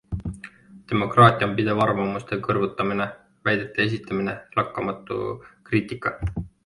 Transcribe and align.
Demokraatia 0.93 1.49
on 1.49 1.51
pidev 1.59 1.81
arvamuste 1.85 2.39
kõrvutamine, 2.47 3.07
väidete 3.49 3.85
esitamine, 3.91 4.35
lakkamatu 4.61 5.19
kriitika. 5.71 6.17